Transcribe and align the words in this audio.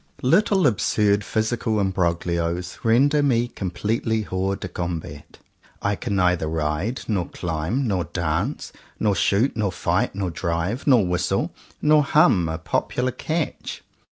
Little 0.23 0.65
absurd 0.65 1.23
physical 1.23 1.79
imbroglios 1.79 2.79
render 2.83 3.21
me 3.21 3.47
completely 3.47 4.23
hors 4.31 4.55
de 4.57 4.67
combat. 4.67 5.37
I 5.79 5.95
can 5.95 6.15
neither 6.15 6.47
ride, 6.47 7.01
nor 7.07 7.29
climb, 7.29 7.87
nor 7.87 8.05
dance, 8.05 8.73
nor 8.99 9.13
shoot, 9.15 9.55
nor 9.55 9.71
fight, 9.71 10.15
nor 10.15 10.31
drive, 10.31 10.87
nor 10.87 11.05
whistle, 11.05 11.51
nor 11.83 12.01
hum 12.03 12.49
a 12.49 12.57
popular 12.57 13.11
catch. 13.11 13.83